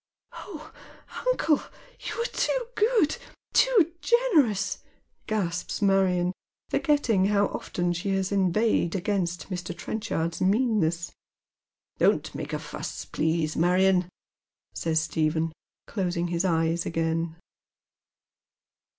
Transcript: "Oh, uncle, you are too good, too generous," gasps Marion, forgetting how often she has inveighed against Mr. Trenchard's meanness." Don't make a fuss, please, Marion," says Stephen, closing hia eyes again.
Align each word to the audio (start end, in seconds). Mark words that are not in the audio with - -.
"Oh, 0.33 0.73
uncle, 1.27 1.61
you 1.99 2.19
are 2.19 2.25
too 2.33 2.69
good, 2.75 3.17
too 3.53 3.93
generous," 4.01 4.79
gasps 5.27 5.79
Marion, 5.79 6.33
forgetting 6.69 7.25
how 7.25 7.45
often 7.49 7.93
she 7.93 8.09
has 8.15 8.31
inveighed 8.31 8.95
against 8.95 9.51
Mr. 9.51 9.77
Trenchard's 9.77 10.41
meanness." 10.41 11.11
Don't 11.99 12.33
make 12.33 12.51
a 12.51 12.57
fuss, 12.57 13.05
please, 13.05 13.55
Marion," 13.55 14.09
says 14.73 14.99
Stephen, 15.01 15.51
closing 15.85 16.29
hia 16.29 16.41
eyes 16.49 16.83
again. 16.87 17.35